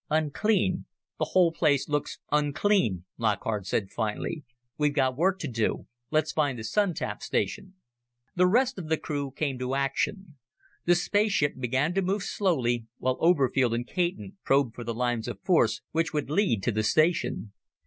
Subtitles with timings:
[0.09, 0.85] "Unclean,
[1.19, 4.43] the whole place looks unclean," Lockhart said finally.
[4.75, 5.85] "We've got work to do.
[6.09, 7.75] Let's find the Sun tap station."
[8.35, 10.37] The rest of the crew came to action.
[10.85, 15.39] The spaceship began to move slowly, while Oberfield and Caton probed for the lines of
[15.41, 17.53] force which would lead to the station.